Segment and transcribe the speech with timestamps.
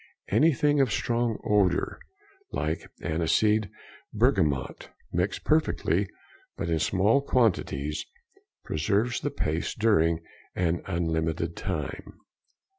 [0.29, 1.99] Anything of strong odour,
[2.51, 3.69] like aniseed,
[4.11, 6.09] bergamot, mixed perfectly
[6.57, 8.03] but in small quantities,
[8.63, 10.19] preserves the paste during
[10.55, 12.17] an unlimited time.